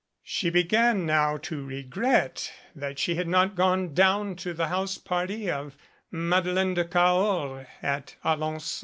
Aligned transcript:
She 0.23 0.49
began 0.49 1.05
now 1.05 1.37
to 1.43 1.63
regret 1.63 2.51
that 2.75 2.97
she 2.97 3.13
had 3.13 3.27
not 3.27 3.53
gone 3.53 3.93
down 3.93 4.35
to 4.37 4.51
the 4.51 4.69
house 4.69 4.97
party 4.97 5.51
of 5.51 5.77
Madeleine 6.09 6.73
de 6.73 6.85
Cahors 6.85 7.67
at 7.83 8.15
Alen9on. 8.25 8.79